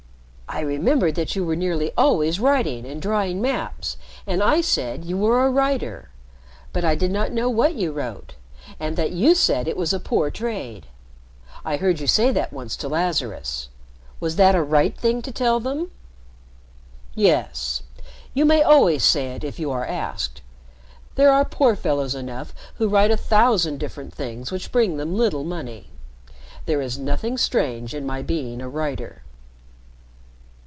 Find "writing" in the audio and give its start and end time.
2.37-2.85